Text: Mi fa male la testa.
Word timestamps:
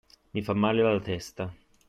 Mi 0.37 0.41
fa 0.47 0.55
male 0.63 0.81
la 0.87 1.03
testa. 1.11 1.47